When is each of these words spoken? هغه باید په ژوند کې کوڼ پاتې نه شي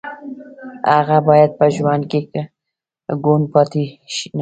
هغه 0.95 1.17
باید 1.29 1.51
په 1.59 1.65
ژوند 1.75 2.03
کې 2.11 2.19
کوڼ 3.23 3.41
پاتې 3.53 3.83
نه 3.89 4.07
شي 4.15 4.27